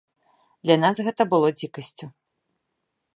[0.67, 2.05] Для нас гэта было дзікасцю.